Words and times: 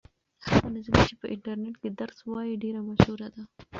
هغه 0.51 0.67
نجلۍ 0.75 1.01
چې 1.09 1.15
په 1.21 1.25
انټرنيټ 1.33 1.75
کې 1.81 1.89
درس 1.99 2.17
وایي 2.31 2.55
ډېره 2.63 2.81
مشهوره 2.89 3.27
ده. 3.33 3.43